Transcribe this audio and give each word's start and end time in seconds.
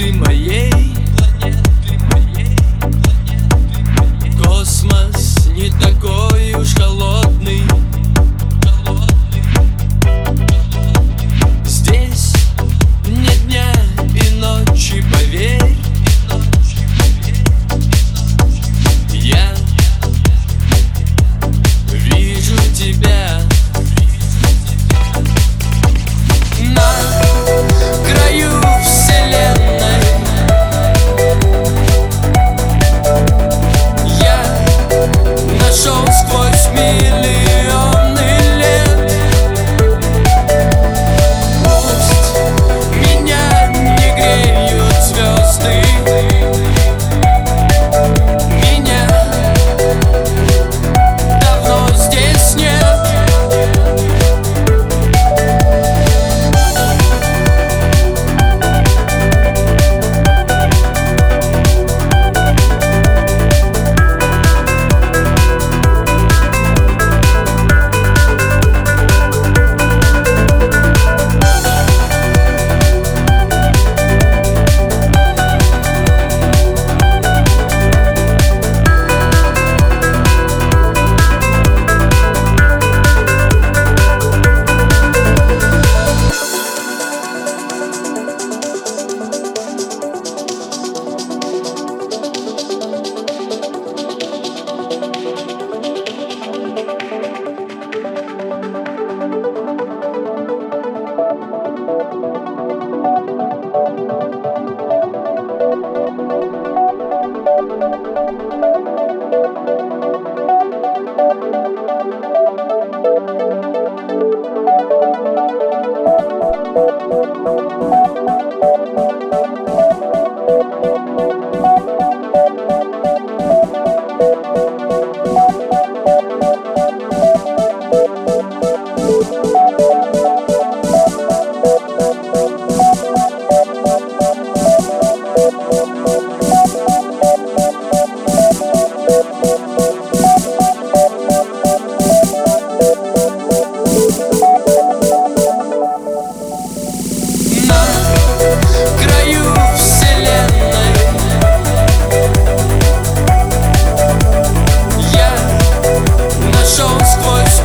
in 0.00 0.27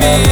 me. 0.00 0.29